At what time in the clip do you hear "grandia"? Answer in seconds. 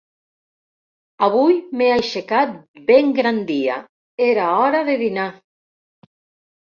3.21-3.77